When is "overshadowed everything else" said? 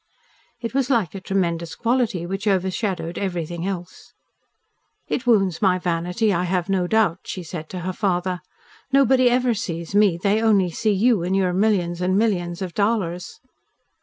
2.47-4.13